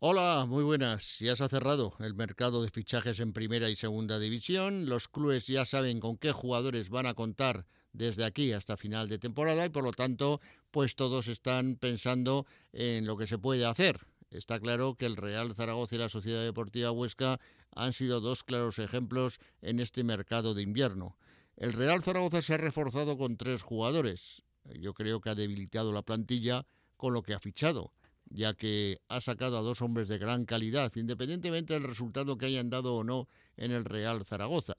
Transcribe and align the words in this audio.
Hola, 0.00 0.46
muy 0.48 0.62
buenas. 0.62 1.18
Ya 1.18 1.34
se 1.34 1.42
ha 1.42 1.48
cerrado 1.48 1.92
el 1.98 2.14
mercado 2.14 2.62
de 2.62 2.70
fichajes 2.70 3.18
en 3.18 3.32
primera 3.32 3.68
y 3.68 3.74
segunda 3.74 4.20
división. 4.20 4.86
Los 4.86 5.08
clubes 5.08 5.48
ya 5.48 5.64
saben 5.64 5.98
con 5.98 6.16
qué 6.16 6.30
jugadores 6.30 6.88
van 6.88 7.06
a 7.06 7.14
contar 7.14 7.66
desde 7.92 8.24
aquí 8.24 8.52
hasta 8.52 8.76
final 8.76 9.08
de 9.08 9.18
temporada 9.18 9.66
y 9.66 9.70
por 9.70 9.82
lo 9.82 9.90
tanto, 9.90 10.40
pues 10.70 10.94
todos 10.94 11.26
están 11.26 11.74
pensando 11.74 12.46
en 12.72 13.08
lo 13.08 13.16
que 13.16 13.26
se 13.26 13.38
puede 13.38 13.66
hacer. 13.66 14.06
Está 14.30 14.60
claro 14.60 14.94
que 14.94 15.06
el 15.06 15.16
Real 15.16 15.52
Zaragoza 15.56 15.96
y 15.96 15.98
la 15.98 16.08
Sociedad 16.08 16.44
Deportiva 16.44 16.92
Huesca 16.92 17.40
han 17.74 17.92
sido 17.92 18.20
dos 18.20 18.44
claros 18.44 18.78
ejemplos 18.78 19.40
en 19.62 19.80
este 19.80 20.04
mercado 20.04 20.54
de 20.54 20.62
invierno. 20.62 21.16
El 21.56 21.72
Real 21.72 22.04
Zaragoza 22.04 22.40
se 22.40 22.54
ha 22.54 22.58
reforzado 22.58 23.18
con 23.18 23.36
tres 23.36 23.62
jugadores. 23.62 24.44
Yo 24.78 24.94
creo 24.94 25.20
que 25.20 25.30
ha 25.30 25.34
debilitado 25.34 25.92
la 25.92 26.02
plantilla 26.02 26.68
con 26.96 27.14
lo 27.14 27.22
que 27.24 27.34
ha 27.34 27.40
fichado 27.40 27.92
ya 28.30 28.54
que 28.54 29.00
ha 29.08 29.20
sacado 29.20 29.58
a 29.58 29.62
dos 29.62 29.82
hombres 29.82 30.08
de 30.08 30.18
gran 30.18 30.44
calidad, 30.44 30.92
independientemente 30.96 31.74
del 31.74 31.84
resultado 31.84 32.38
que 32.38 32.46
hayan 32.46 32.70
dado 32.70 32.94
o 32.94 33.04
no 33.04 33.28
en 33.56 33.72
el 33.72 33.84
Real 33.84 34.24
Zaragoza. 34.24 34.74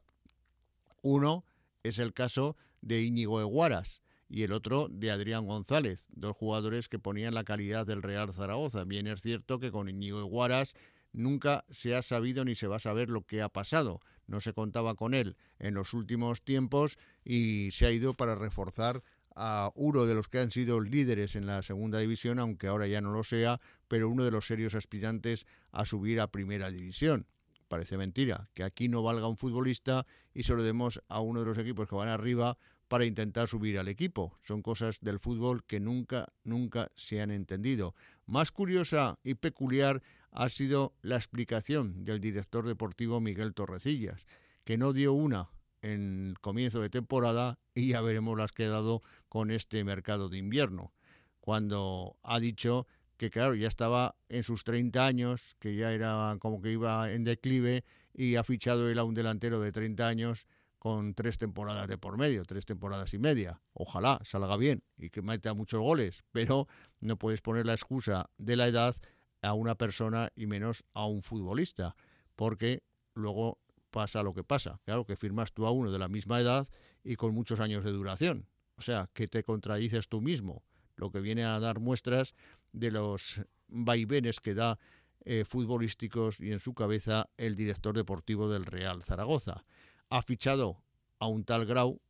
Uno 1.01 1.45
es 1.83 1.99
el 1.99 2.13
caso 2.13 2.57
de 2.81 3.01
Íñigo 3.01 3.41
Eguaras 3.41 4.01
y 4.29 4.43
el 4.43 4.51
otro 4.51 4.87
de 4.89 5.11
Adrián 5.11 5.47
González, 5.47 6.07
dos 6.11 6.35
jugadores 6.35 6.87
que 6.87 6.99
ponían 6.99 7.33
la 7.33 7.43
calidad 7.43 7.87
del 7.87 8.03
Real 8.03 8.33
Zaragoza. 8.33 8.83
Bien 8.83 9.07
es 9.07 9.21
cierto 9.21 9.59
que 9.59 9.71
con 9.71 9.89
Íñigo 9.89 10.19
Eguaras 10.19 10.75
nunca 11.11 11.65
se 11.69 11.95
ha 11.95 12.01
sabido 12.01 12.45
ni 12.45 12.55
se 12.55 12.67
va 12.67 12.75
a 12.75 12.79
saber 12.79 13.09
lo 13.09 13.23
que 13.23 13.41
ha 13.41 13.49
pasado. 13.49 14.01
No 14.27 14.41
se 14.41 14.53
contaba 14.53 14.93
con 14.93 15.15
él 15.15 15.35
en 15.57 15.73
los 15.73 15.95
últimos 15.95 16.43
tiempos 16.43 16.99
y 17.25 17.71
se 17.71 17.87
ha 17.87 17.91
ido 17.91 18.13
para 18.13 18.35
reforzar 18.35 19.03
a 19.41 19.71
uno 19.75 20.05
de 20.05 20.15
los 20.15 20.27
que 20.27 20.39
han 20.39 20.51
sido 20.51 20.81
líderes 20.81 21.37
en 21.37 21.45
la 21.45 21.61
segunda 21.61 21.99
división, 21.99 22.39
aunque 22.39 22.67
ahora 22.67 22.87
ya 22.87 22.99
no 22.99 23.13
lo 23.13 23.23
sea, 23.23 23.61
pero 23.87 24.09
uno 24.09 24.25
de 24.25 24.31
los 24.31 24.45
serios 24.45 24.75
aspirantes 24.75 25.47
a 25.71 25.85
subir 25.85 26.19
a 26.19 26.27
primera 26.27 26.69
división. 26.69 27.25
Parece 27.69 27.97
mentira 27.97 28.49
que 28.53 28.65
aquí 28.65 28.89
no 28.89 29.01
valga 29.01 29.29
un 29.29 29.37
futbolista 29.37 30.05
y 30.33 30.43
se 30.43 30.53
lo 30.55 30.61
demos 30.61 31.01
a 31.07 31.21
uno 31.21 31.39
de 31.39 31.45
los 31.45 31.57
equipos 31.57 31.87
que 31.87 31.95
van 31.95 32.09
arriba 32.09 32.57
para 32.89 33.05
intentar 33.05 33.47
subir 33.47 33.79
al 33.79 33.87
equipo. 33.87 34.37
Son 34.43 34.61
cosas 34.61 34.99
del 34.99 35.19
fútbol 35.19 35.63
que 35.63 35.79
nunca, 35.79 36.25
nunca 36.43 36.91
se 36.95 37.21
han 37.21 37.31
entendido. 37.31 37.95
Más 38.25 38.51
curiosa 38.51 39.19
y 39.23 39.35
peculiar 39.35 40.01
ha 40.31 40.49
sido 40.49 40.93
la 41.01 41.15
explicación 41.15 42.03
del 42.03 42.19
director 42.19 42.67
deportivo 42.67 43.21
Miguel 43.21 43.53
Torrecillas, 43.53 44.25
que 44.65 44.77
no 44.77 44.91
dio 44.91 45.13
una 45.13 45.49
en 45.81 46.35
comienzo 46.41 46.81
de 46.81 46.89
temporada 46.89 47.59
y 47.73 47.89
ya 47.89 48.01
veremos 48.01 48.37
las 48.37 48.51
que 48.51 48.65
ha 48.65 48.81
con 49.27 49.51
este 49.51 49.83
mercado 49.83 50.29
de 50.29 50.37
invierno, 50.37 50.93
cuando 51.39 52.17
ha 52.23 52.39
dicho 52.39 52.87
que 53.17 53.29
claro, 53.29 53.53
ya 53.53 53.67
estaba 53.67 54.15
en 54.29 54.43
sus 54.43 54.63
30 54.63 55.05
años, 55.05 55.55
que 55.59 55.75
ya 55.75 55.91
era 55.91 56.37
como 56.39 56.61
que 56.61 56.71
iba 56.71 57.11
en 57.11 57.25
declive 57.25 57.83
y 58.13 58.35
ha 58.35 58.43
fichado 58.45 58.89
él 58.89 58.97
a 58.97 59.03
un 59.03 59.13
delantero 59.13 59.59
de 59.59 59.73
30 59.73 60.07
años 60.07 60.47
con 60.79 61.13
tres 61.13 61.37
temporadas 61.37 61.87
de 61.89 61.97
por 61.97 62.17
medio, 62.17 62.45
tres 62.45 62.65
temporadas 62.65 63.13
y 63.13 63.19
media. 63.19 63.61
Ojalá 63.73 64.19
salga 64.23 64.55
bien 64.55 64.83
y 64.97 65.09
que 65.09 65.21
meta 65.21 65.53
muchos 65.53 65.81
goles, 65.81 66.23
pero 66.31 66.67
no 67.01 67.17
puedes 67.17 67.41
poner 67.41 67.65
la 67.65 67.73
excusa 67.73 68.29
de 68.37 68.55
la 68.55 68.67
edad 68.67 68.95
a 69.41 69.53
una 69.53 69.75
persona 69.75 70.29
y 70.35 70.47
menos 70.47 70.85
a 70.93 71.05
un 71.05 71.21
futbolista, 71.21 71.95
porque 72.37 72.83
luego 73.13 73.59
pasa 73.89 74.23
lo 74.23 74.33
que 74.33 74.43
pasa. 74.43 74.79
Claro 74.85 75.05
que 75.05 75.15
firmas 75.15 75.53
tú 75.53 75.65
a 75.65 75.71
uno 75.71 75.91
de 75.91 75.99
la 75.99 76.07
misma 76.07 76.39
edad 76.39 76.67
y 77.03 77.15
con 77.15 77.33
muchos 77.33 77.59
años 77.59 77.83
de 77.83 77.91
duración. 77.91 78.47
O 78.77 78.81
sea, 78.81 79.09
que 79.13 79.27
te 79.27 79.43
contradices 79.43 80.07
tú 80.07 80.21
mismo, 80.21 80.63
lo 80.95 81.11
que 81.11 81.19
viene 81.19 81.43
a 81.43 81.59
dar 81.59 81.79
muestras 81.79 82.33
de 82.71 82.91
los 82.91 83.41
vaivenes 83.67 84.39
que 84.39 84.53
da 84.53 84.79
eh, 85.25 85.43
futbolísticos 85.45 86.39
y 86.39 86.51
en 86.51 86.59
su 86.59 86.73
cabeza 86.73 87.29
el 87.37 87.55
director 87.55 87.95
deportivo 87.95 88.49
del 88.49 88.65
Real 88.65 89.03
Zaragoza. 89.03 89.65
Ha 90.09 90.21
fichado 90.21 90.81
a 91.19 91.27
un 91.27 91.43
tal 91.43 91.65
Grau 91.65 92.01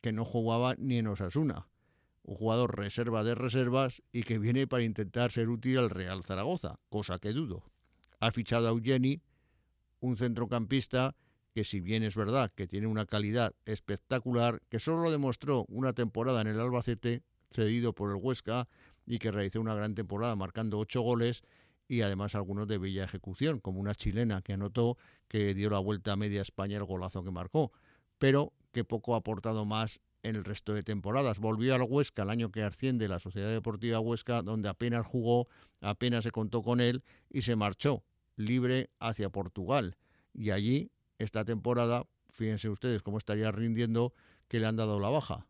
que 0.00 0.12
no 0.12 0.24
jugaba 0.24 0.74
ni 0.78 0.98
en 0.98 1.08
Osasuna, 1.08 1.68
un 2.22 2.36
jugador 2.36 2.76
reserva 2.78 3.24
de 3.24 3.34
reservas 3.34 4.02
y 4.12 4.22
que 4.22 4.38
viene 4.38 4.66
para 4.66 4.84
intentar 4.84 5.32
ser 5.32 5.48
útil 5.48 5.78
al 5.78 5.90
Real 5.90 6.22
Zaragoza, 6.22 6.78
cosa 6.88 7.18
que 7.18 7.32
dudo. 7.32 7.64
Ha 8.20 8.30
fichado 8.30 8.68
a 8.68 8.70
Eugeni, 8.70 9.20
un 10.00 10.16
centrocampista 10.16 11.16
que 11.52 11.64
si 11.64 11.80
bien 11.80 12.02
es 12.02 12.14
verdad 12.14 12.50
que 12.54 12.66
tiene 12.66 12.86
una 12.86 13.06
calidad 13.06 13.54
espectacular, 13.64 14.60
que 14.68 14.78
solo 14.78 15.10
demostró 15.10 15.64
una 15.68 15.92
temporada 15.92 16.40
en 16.40 16.48
el 16.48 16.60
Albacete, 16.60 17.22
cedido 17.50 17.94
por 17.94 18.10
el 18.10 18.16
Huesca, 18.16 18.68
y 19.06 19.18
que 19.18 19.30
realizó 19.30 19.60
una 19.60 19.74
gran 19.74 19.94
temporada 19.94 20.36
marcando 20.36 20.78
ocho 20.78 21.02
goles 21.02 21.42
y 21.88 22.02
además 22.02 22.34
algunos 22.34 22.68
de 22.68 22.78
bella 22.78 23.04
ejecución, 23.04 23.60
como 23.60 23.80
una 23.80 23.94
chilena 23.94 24.40
que 24.40 24.54
anotó 24.54 24.96
que 25.28 25.52
dio 25.54 25.68
la 25.68 25.78
vuelta 25.78 26.12
a 26.12 26.16
media 26.16 26.40
España 26.40 26.78
el 26.78 26.84
golazo 26.84 27.22
que 27.22 27.30
marcó, 27.30 27.72
pero 28.18 28.52
que 28.72 28.84
poco 28.84 29.14
ha 29.14 29.18
aportado 29.18 29.64
más 29.64 30.00
en 30.22 30.36
el 30.36 30.44
resto 30.44 30.72
de 30.72 30.82
temporadas. 30.82 31.38
Volvió 31.38 31.74
al 31.74 31.82
Huesca 31.82 32.22
el 32.22 32.30
año 32.30 32.50
que 32.50 32.62
asciende 32.62 33.08
la 33.08 33.18
Sociedad 33.18 33.50
Deportiva 33.50 34.00
Huesca, 34.00 34.42
donde 34.42 34.68
apenas 34.68 35.06
jugó, 35.06 35.48
apenas 35.80 36.24
se 36.24 36.30
contó 36.30 36.62
con 36.62 36.80
él 36.80 37.02
y 37.28 37.42
se 37.42 37.56
marchó 37.56 38.04
libre 38.36 38.88
hacia 38.98 39.30
Portugal. 39.30 39.96
Y 40.32 40.50
allí, 40.50 40.90
esta 41.24 41.44
temporada, 41.44 42.06
fíjense 42.32 42.68
ustedes 42.68 43.02
cómo 43.02 43.18
estaría 43.18 43.50
rindiendo 43.52 44.12
que 44.48 44.60
le 44.60 44.66
han 44.66 44.76
dado 44.76 45.00
la 45.00 45.08
baja. 45.08 45.46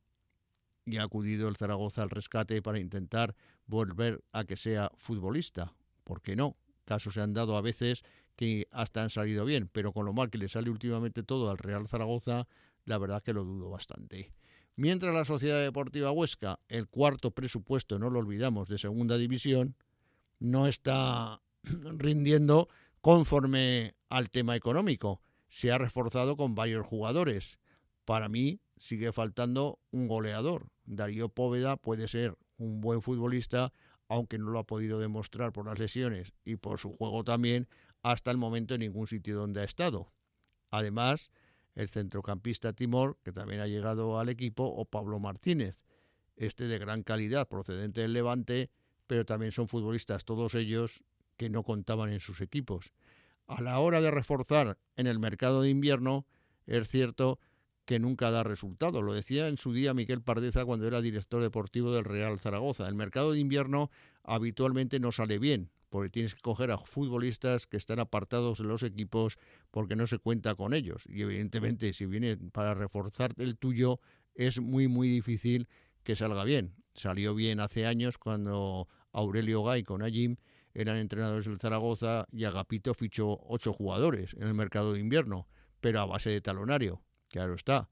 Y 0.85 0.97
ha 0.97 1.05
acudido 1.05 1.49
el 1.49 1.57
Zaragoza 1.57 2.03
al 2.03 2.11
rescate 2.11 2.61
para 2.63 2.81
intentar 2.81 3.37
volver 3.67 4.23
a 4.33 4.45
que 4.45 4.57
sea 4.57 4.91
futbolista. 4.97 5.75
¿Por 6.05 6.21
qué 6.21 6.35
no? 6.35 6.57
Casos 6.85 7.15
se 7.15 7.21
han 7.21 7.33
dado 7.33 7.57
a 7.57 7.61
veces 7.61 8.03
que 8.37 8.67
hasta 8.73 9.03
han 9.03 9.11
salido 9.11 9.45
bien, 9.45 9.69
pero 9.73 9.93
con 9.93 10.07
lo 10.07 10.13
mal 10.13 10.31
que 10.31 10.39
le 10.39 10.49
sale 10.49 10.71
últimamente 10.71 11.23
todo 11.23 11.51
al 11.51 11.59
Real 11.59 11.87
Zaragoza, 11.87 12.49
la 12.85 12.99
verdad 12.99 13.23
que 13.23 13.33
lo 13.33 13.45
dudo 13.45 13.71
bastante. 13.71 14.33
Mientras 14.75 15.15
la 15.15 15.25
Sociedad 15.25 15.61
Deportiva 15.61 16.11
Huesca, 16.11 16.59
el 16.69 16.89
cuarto 16.89 17.31
presupuesto, 17.31 17.99
no 17.99 18.11
lo 18.11 18.19
olvidamos, 18.19 18.69
de 18.69 18.79
segunda 18.79 19.19
división, 19.19 19.77
no 20.39 20.67
está 20.67 21.43
rindiendo 21.63 22.69
conforme 23.01 23.95
al 24.09 24.31
tema 24.31 24.57
económico. 24.57 25.21
Se 25.53 25.71
ha 25.71 25.77
reforzado 25.77 26.39
con 26.39 26.55
varios 26.55 26.87
jugadores. 26.87 27.59
Para 28.07 28.31
mí 28.31 28.63
sigue 28.79 29.13
faltando 29.13 29.79
un 29.91 30.09
goleador. 30.09 30.71
Darío 30.87 31.29
Póveda 31.29 31.77
puede 31.77 32.09
ser 32.09 32.39
un 32.57 32.81
buen 32.81 33.03
futbolista, 33.03 33.71
aunque 34.09 34.39
no 34.39 34.51
lo 34.51 34.61
ha 34.61 34.67
podido 34.67 34.99
demostrar 34.99 35.53
por 35.53 35.67
las 35.67 35.79
lesiones 35.79 36.33
y 36.47 36.57
por 36.57 36.79
su 36.79 36.91
juego 36.91 37.23
también 37.23 37.69
hasta 38.03 38.31
el 38.31 38.39
momento 38.39 38.73
en 38.73 38.81
ningún 38.81 39.07
sitio 39.07 39.37
donde 39.37 39.61
ha 39.61 39.65
estado. 39.65 40.11
Además, 40.71 41.31
el 41.75 41.91
centrocampista 41.91 42.73
Timor, 42.73 43.19
que 43.23 43.33
también 43.33 43.61
ha 43.61 43.67
llegado 43.67 44.19
al 44.19 44.31
equipo, 44.31 44.65
o 44.65 44.87
Pablo 44.87 45.21
Martínez, 45.21 45.85
este 46.35 46.67
de 46.67 46.79
gran 46.79 47.03
calidad 47.03 47.47
procedente 47.47 48.01
del 48.01 48.15
Levante, 48.15 48.71
pero 49.07 49.27
también 49.27 49.53
son 49.53 49.69
futbolistas 49.69 50.25
todos 50.25 50.55
ellos 50.55 51.05
que 51.37 51.51
no 51.51 51.63
contaban 51.63 52.11
en 52.11 52.21
sus 52.21 52.41
equipos. 52.41 52.95
A 53.53 53.61
la 53.61 53.79
hora 53.81 54.01
de 54.01 54.11
reforzar 54.11 54.79
en 54.97 55.07
el 55.07 55.19
mercado 55.19 55.61
de 55.61 55.69
invierno, 55.69 56.25
es 56.67 56.89
cierto 56.89 57.39
que 57.85 57.99
nunca 57.99 58.31
da 58.31 58.45
resultado. 58.45 59.03
Lo 59.03 59.13
decía 59.13 59.49
en 59.49 59.59
su 59.59 59.75
día 59.75 59.93
Miguel 59.93 60.23
Pardeza 60.23 60.65
cuando 60.65 60.87
era 60.87 61.03
director 61.03 61.43
deportivo 61.43 61.93
del 61.93 62.05
Real 62.05 62.39
Zaragoza. 62.39 62.89
El 62.89 62.95
mercado 62.95 63.33
de 63.33 63.41
invierno 63.41 63.91
habitualmente 64.23 65.01
no 65.01 65.13
sale 65.13 65.39
bien, 65.39 65.71
porque 65.91 66.09
tienes 66.09 66.35
que 66.35 66.41
coger 66.41 66.71
a 66.71 66.79
futbolistas 66.79 67.67
que 67.67 67.77
están 67.77 67.99
apartados 67.99 68.57
de 68.57 68.65
los 68.65 68.83
equipos 68.85 69.37
porque 69.71 69.97
no 69.97 70.07
se 70.07 70.19
cuenta 70.19 70.55
con 70.55 70.73
ellos. 70.73 71.05
Y 71.07 71.21
evidentemente, 71.21 71.93
si 71.93 72.07
viene 72.07 72.39
para 72.39 72.73
reforzar 72.73 73.35
el 73.37 73.59
tuyo, 73.59 74.01
es 74.35 74.61
muy, 74.61 74.89
muy 74.89 75.09
difícil 75.09 75.69
que 76.05 76.17
salga 76.17 76.45
bien. 76.45 76.75
Salió 76.95 77.35
bien 77.35 77.61
hace 77.61 77.85
años 77.85 78.17
cuando 78.17 78.89
Aurelio 79.13 79.63
Gay 79.63 79.83
con 79.83 80.01
Ajim 80.01 80.37
eran 80.75 80.97
entrenadores 80.97 81.47
del 81.47 81.59
Zaragoza 81.59 82.27
y 82.33 82.45
Agapito 82.45 82.95
fichó 82.95 83.39
ocho 83.47 83.73
jugadores 83.73 84.35
en 84.35 84.45
el 84.45 84.55
mercado 84.55 84.93
de 84.93 85.01
invierno, 85.01 85.47
pero 85.81 86.01
a 86.01 86.07
base 86.07 86.31
de 86.31 86.41
talonario, 86.41 87.03
claro 87.29 87.55
está. 87.55 87.89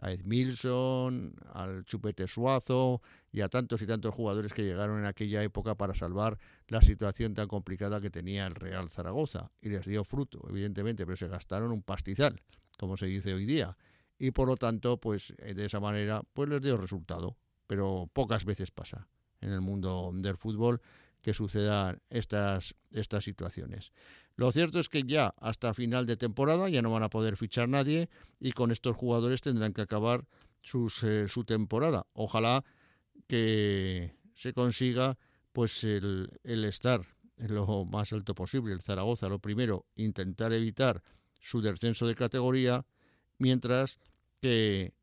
A 0.00 0.12
Edmilson, 0.12 1.34
al 1.52 1.84
Chupete 1.84 2.28
Suazo 2.28 3.02
y 3.32 3.40
a 3.40 3.48
tantos 3.48 3.82
y 3.82 3.86
tantos 3.86 4.14
jugadores 4.14 4.54
que 4.54 4.62
llegaron 4.62 5.00
en 5.00 5.06
aquella 5.06 5.42
época 5.42 5.74
para 5.74 5.94
salvar 5.94 6.38
la 6.68 6.80
situación 6.82 7.34
tan 7.34 7.48
complicada 7.48 8.00
que 8.00 8.08
tenía 8.08 8.46
el 8.46 8.54
Real 8.54 8.90
Zaragoza. 8.90 9.50
Y 9.60 9.70
les 9.70 9.84
dio 9.84 10.04
fruto, 10.04 10.46
evidentemente, 10.48 11.04
pero 11.04 11.16
se 11.16 11.26
gastaron 11.26 11.72
un 11.72 11.82
pastizal, 11.82 12.40
como 12.78 12.96
se 12.96 13.06
dice 13.06 13.34
hoy 13.34 13.44
día. 13.44 13.76
Y 14.20 14.30
por 14.30 14.46
lo 14.46 14.56
tanto, 14.56 14.98
pues 14.98 15.34
de 15.36 15.64
esa 15.64 15.80
manera, 15.80 16.22
pues 16.32 16.48
les 16.48 16.62
dio 16.62 16.76
resultado. 16.76 17.36
Pero 17.66 18.08
pocas 18.12 18.44
veces 18.44 18.70
pasa 18.70 19.08
en 19.40 19.50
el 19.50 19.60
mundo 19.60 20.12
del 20.14 20.36
fútbol 20.36 20.80
que 21.28 21.34
sucedan 21.34 22.00
estas, 22.08 22.74
estas 22.90 23.22
situaciones. 23.22 23.92
Lo 24.34 24.50
cierto 24.50 24.80
es 24.80 24.88
que 24.88 25.02
ya 25.02 25.34
hasta 25.42 25.74
final 25.74 26.06
de 26.06 26.16
temporada 26.16 26.70
ya 26.70 26.80
no 26.80 26.90
van 26.90 27.02
a 27.02 27.10
poder 27.10 27.36
fichar 27.36 27.68
nadie 27.68 28.08
y 28.40 28.52
con 28.52 28.70
estos 28.70 28.96
jugadores 28.96 29.42
tendrán 29.42 29.74
que 29.74 29.82
acabar 29.82 30.24
sus, 30.62 31.02
eh, 31.02 31.28
su 31.28 31.44
temporada. 31.44 32.06
Ojalá 32.14 32.64
que 33.26 34.14
se 34.32 34.54
consiga 34.54 35.18
pues 35.52 35.84
el, 35.84 36.30
el 36.44 36.64
estar 36.64 37.02
en 37.36 37.54
lo 37.54 37.84
más 37.84 38.10
alto 38.14 38.34
posible. 38.34 38.72
El 38.72 38.80
Zaragoza, 38.80 39.28
lo 39.28 39.38
primero, 39.38 39.84
intentar 39.96 40.54
evitar 40.54 41.02
su 41.38 41.60
descenso 41.60 42.06
de 42.06 42.14
categoría, 42.14 42.86
mientras 43.36 43.98
que 44.40 44.94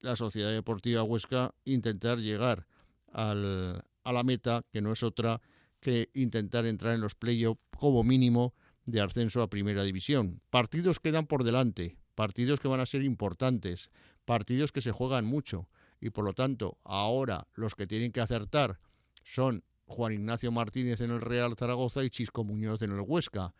la 0.00 0.16
Sociedad 0.16 0.50
Deportiva 0.50 1.04
Huesca 1.04 1.54
intentar 1.64 2.18
llegar 2.18 2.66
al, 3.12 3.84
a 4.02 4.12
la 4.12 4.24
meta, 4.24 4.64
que 4.72 4.80
no 4.80 4.90
es 4.90 5.04
otra 5.04 5.40
que 5.80 6.10
intentar 6.14 6.66
entrar 6.66 6.94
en 6.94 7.00
los 7.00 7.14
playoffs 7.14 7.60
como 7.76 8.02
mínimo 8.04 8.54
de 8.84 9.00
ascenso 9.00 9.42
a 9.42 9.50
Primera 9.50 9.84
División. 9.84 10.40
Partidos 10.50 11.00
quedan 11.00 11.26
por 11.26 11.44
delante, 11.44 11.96
partidos 12.14 12.60
que 12.60 12.68
van 12.68 12.80
a 12.80 12.86
ser 12.86 13.02
importantes, 13.02 13.90
partidos 14.24 14.72
que 14.72 14.80
se 14.80 14.92
juegan 14.92 15.24
mucho 15.24 15.68
y 16.00 16.10
por 16.10 16.24
lo 16.24 16.32
tanto 16.32 16.78
ahora 16.84 17.46
los 17.54 17.74
que 17.74 17.86
tienen 17.86 18.12
que 18.12 18.20
acertar 18.20 18.78
son 19.24 19.64
Juan 19.86 20.12
Ignacio 20.12 20.52
Martínez 20.52 21.00
en 21.00 21.10
el 21.10 21.20
Real 21.20 21.54
Zaragoza 21.56 22.04
y 22.04 22.10
Chisco 22.10 22.44
Muñoz 22.44 22.82
en 22.82 22.92
el 22.92 23.00
Huesca, 23.00 23.54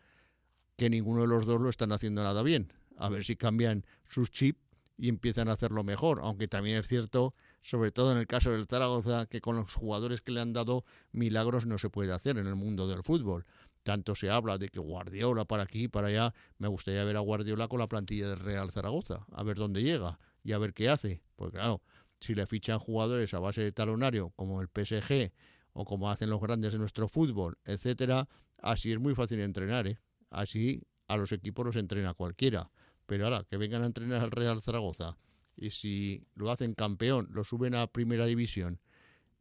que 0.77 0.89
ninguno 0.89 1.21
de 1.21 1.27
los 1.27 1.45
dos 1.45 1.59
lo 1.59 1.69
están 1.69 1.91
haciendo 1.91 2.23
nada 2.23 2.43
bien. 2.43 2.71
A 2.97 3.09
ver 3.09 3.23
si 3.23 3.35
cambian 3.35 3.85
sus 4.07 4.29
chips 4.29 4.59
y 4.97 5.09
empiezan 5.09 5.49
a 5.49 5.53
hacerlo 5.53 5.83
mejor, 5.83 6.19
aunque 6.21 6.47
también 6.47 6.77
es 6.77 6.87
cierto, 6.87 7.33
sobre 7.61 7.91
todo 7.91 8.11
en 8.11 8.17
el 8.17 8.27
caso 8.27 8.51
del 8.51 8.67
Zaragoza, 8.67 9.25
que 9.25 9.41
con 9.41 9.55
los 9.55 9.73
jugadores 9.73 10.21
que 10.21 10.31
le 10.31 10.41
han 10.41 10.53
dado 10.53 10.85
milagros 11.11 11.65
no 11.65 11.77
se 11.77 11.89
puede 11.89 12.13
hacer 12.13 12.37
en 12.37 12.47
el 12.47 12.55
mundo 12.55 12.87
del 12.87 13.03
fútbol. 13.03 13.45
Tanto 13.83 14.15
se 14.15 14.29
habla 14.29 14.57
de 14.57 14.69
que 14.69 14.79
Guardiola 14.79 15.45
para 15.45 15.63
aquí 15.63 15.83
y 15.83 15.87
para 15.87 16.07
allá, 16.07 16.33
me 16.57 16.67
gustaría 16.67 17.03
ver 17.03 17.17
a 17.17 17.21
Guardiola 17.21 17.67
con 17.67 17.79
la 17.79 17.87
plantilla 17.87 18.29
del 18.29 18.39
Real 18.39 18.71
Zaragoza, 18.71 19.25
a 19.31 19.43
ver 19.43 19.57
dónde 19.57 19.81
llega 19.83 20.19
y 20.43 20.51
a 20.51 20.57
ver 20.57 20.73
qué 20.73 20.89
hace. 20.89 21.21
Porque 21.35 21.57
claro, 21.57 21.81
si 22.19 22.35
le 22.35 22.45
fichan 22.45 22.79
jugadores 22.79 23.33
a 23.33 23.39
base 23.39 23.61
de 23.61 23.71
talonario 23.71 24.31
como 24.35 24.61
el 24.61 24.67
PSG 24.67 25.31
o 25.73 25.85
como 25.85 26.09
hacen 26.09 26.29
los 26.29 26.41
grandes 26.41 26.73
de 26.73 26.79
nuestro 26.79 27.07
fútbol, 27.07 27.57
etcétera, 27.65 28.27
así 28.61 28.91
es 28.91 28.99
muy 28.99 29.15
fácil 29.15 29.39
entrenar, 29.39 29.87
¿eh? 29.87 29.99
Así 30.29 30.83
a 31.07 31.17
los 31.17 31.31
equipos 31.31 31.65
los 31.65 31.75
entrena 31.75 32.13
cualquiera. 32.13 32.69
Pero 33.05 33.25
ahora, 33.25 33.43
que 33.43 33.57
vengan 33.57 33.81
a 33.81 33.87
entrenar 33.87 34.21
al 34.21 34.31
Real 34.31 34.61
Zaragoza 34.61 35.17
y 35.59 35.71
si 35.71 36.23
lo 36.35 36.51
hacen 36.51 36.73
campeón, 36.73 37.27
lo 37.31 37.43
suben 37.43 37.75
a 37.75 37.87
primera 37.87 38.25
división 38.25 38.79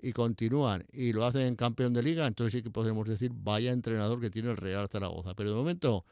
y 0.01 0.13
continúan 0.13 0.85
y 0.93 1.13
lo 1.13 1.25
hacen 1.25 1.57
campeón 1.57 1.93
de 1.93 2.03
liga, 2.03 2.27
entonces 2.27 2.53
sí 2.53 2.63
que 2.63 2.71
podemos 2.71 3.09
decir, 3.09 3.33
vaya 3.35 3.73
entrenador 3.73 4.21
que 4.21 4.31
tiene 4.31 4.51
el 4.51 4.57
Real 4.57 4.89
Zaragoza. 4.89 5.35
Pero 5.35 5.51
de 5.51 5.57
momento, 5.57 6.05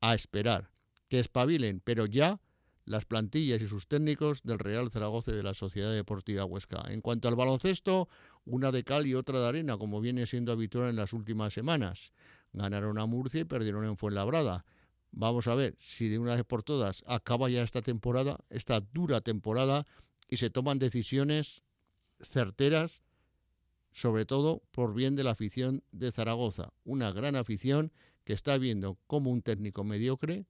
a 0.00 0.14
esperar, 0.14 0.70
que 1.08 1.18
espabilen, 1.18 1.80
pero 1.84 2.06
ya 2.06 2.40
las 2.84 3.04
plantillas 3.04 3.62
y 3.62 3.66
sus 3.66 3.86
técnicos 3.86 4.42
del 4.42 4.58
Real 4.58 4.90
Zaragoza 4.90 5.32
y 5.32 5.34
de 5.34 5.42
la 5.42 5.54
Sociedad 5.54 5.92
Deportiva 5.92 6.44
Huesca. 6.44 6.82
En 6.88 7.00
cuanto 7.00 7.28
al 7.28 7.36
baloncesto, 7.36 8.08
una 8.44 8.72
de 8.72 8.84
cal 8.84 9.06
y 9.06 9.14
otra 9.14 9.40
de 9.40 9.48
arena, 9.48 9.78
como 9.78 10.00
viene 10.00 10.26
siendo 10.26 10.52
habitual 10.52 10.90
en 10.90 10.96
las 10.96 11.12
últimas 11.12 11.52
semanas. 11.52 12.12
Ganaron 12.52 12.98
a 12.98 13.06
Murcia 13.06 13.40
y 13.40 13.44
perdieron 13.44 13.84
en 13.84 13.96
Fuenlabrada. 13.96 14.64
Vamos 15.12 15.46
a 15.46 15.54
ver 15.54 15.76
si 15.78 16.08
de 16.08 16.18
una 16.18 16.34
vez 16.34 16.44
por 16.44 16.62
todas 16.62 17.04
acaba 17.06 17.50
ya 17.50 17.62
esta 17.62 17.82
temporada, 17.82 18.38
esta 18.48 18.80
dura 18.80 19.20
temporada, 19.20 19.86
y 20.26 20.38
se 20.38 20.48
toman 20.48 20.78
decisiones 20.78 21.62
certeras, 22.20 23.02
sobre 23.90 24.24
todo 24.24 24.62
por 24.70 24.94
bien 24.94 25.14
de 25.14 25.24
la 25.24 25.32
afición 25.32 25.84
de 25.92 26.10
Zaragoza. 26.10 26.72
Una 26.84 27.12
gran 27.12 27.36
afición 27.36 27.92
que 28.24 28.32
está 28.32 28.56
viendo 28.56 28.98
como 29.06 29.30
un 29.30 29.42
técnico 29.42 29.84
mediocre 29.84 30.46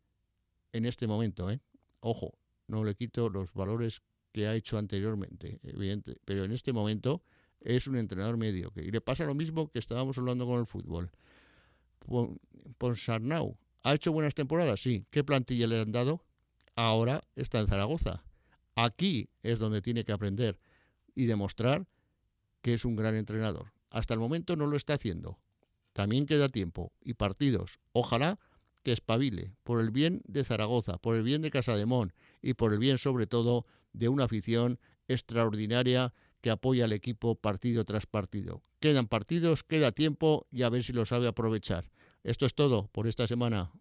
en 0.72 0.86
este 0.86 1.08
momento. 1.08 1.50
¿eh? 1.50 1.60
Ojo, 1.98 2.38
no 2.68 2.84
le 2.84 2.94
quito 2.94 3.28
los 3.28 3.52
valores 3.52 4.02
que 4.30 4.46
ha 4.46 4.54
hecho 4.54 4.78
anteriormente, 4.78 5.58
evidente, 5.64 6.16
pero 6.24 6.44
en 6.44 6.52
este 6.52 6.72
momento 6.72 7.24
es 7.60 7.88
un 7.88 7.96
entrenador 7.96 8.36
mediocre. 8.36 8.84
Y 8.84 8.92
le 8.92 9.00
pasa 9.00 9.24
lo 9.24 9.34
mismo 9.34 9.68
que 9.70 9.80
estábamos 9.80 10.16
hablando 10.18 10.46
con 10.46 10.60
el 10.60 10.66
fútbol. 10.66 11.10
Ponsarnau 12.78 13.58
¿Ha 13.82 13.94
hecho 13.94 14.12
buenas 14.12 14.34
temporadas? 14.34 14.80
Sí. 14.80 15.04
¿Qué 15.10 15.24
plantilla 15.24 15.66
le 15.66 15.80
han 15.80 15.92
dado? 15.92 16.24
Ahora 16.76 17.22
está 17.34 17.60
en 17.60 17.66
Zaragoza. 17.66 18.22
Aquí 18.76 19.28
es 19.42 19.58
donde 19.58 19.82
tiene 19.82 20.04
que 20.04 20.12
aprender 20.12 20.58
y 21.14 21.26
demostrar 21.26 21.86
que 22.62 22.74
es 22.74 22.84
un 22.84 22.96
gran 22.96 23.16
entrenador. 23.16 23.72
Hasta 23.90 24.14
el 24.14 24.20
momento 24.20 24.56
no 24.56 24.66
lo 24.66 24.76
está 24.76 24.94
haciendo. 24.94 25.38
También 25.92 26.26
queda 26.26 26.48
tiempo 26.48 26.92
y 27.02 27.14
partidos. 27.14 27.80
Ojalá 27.92 28.38
que 28.82 28.92
espabile 28.92 29.54
por 29.64 29.80
el 29.80 29.90
bien 29.90 30.22
de 30.26 30.44
Zaragoza, 30.44 30.98
por 30.98 31.16
el 31.16 31.22
bien 31.22 31.42
de 31.42 31.50
Casademón 31.50 32.12
y 32.40 32.54
por 32.54 32.72
el 32.72 32.78
bien 32.78 32.98
sobre 32.98 33.26
todo 33.26 33.66
de 33.92 34.08
una 34.08 34.24
afición 34.24 34.78
extraordinaria 35.08 36.14
que 36.40 36.50
apoya 36.50 36.84
al 36.84 36.92
equipo 36.92 37.34
partido 37.34 37.84
tras 37.84 38.06
partido. 38.06 38.62
Quedan 38.80 39.06
partidos, 39.06 39.62
queda 39.62 39.92
tiempo 39.92 40.46
y 40.50 40.62
a 40.62 40.68
ver 40.68 40.82
si 40.82 40.92
lo 40.92 41.04
sabe 41.04 41.28
aprovechar. 41.28 41.90
Esto 42.24 42.46
es 42.46 42.54
todo 42.54 42.88
por 42.92 43.06
esta 43.08 43.26
semana. 43.26 43.72